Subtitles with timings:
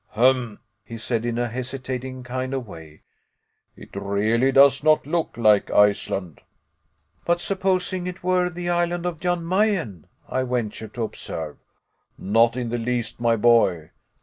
[0.13, 3.03] "Hem!" he said, in a hesitating kind of way,
[3.75, 6.41] "it really does not look like Iceland."
[7.23, 11.57] "But supposing it were the island of Jan Mayen?" I ventured to observe.
[12.17, 13.91] "Not in the least, my boy.